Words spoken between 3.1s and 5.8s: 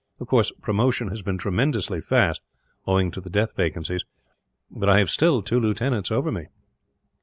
to the death vacancies, but I have still two